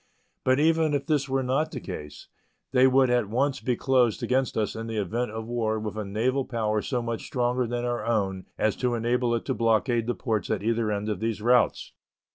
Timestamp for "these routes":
11.19-11.91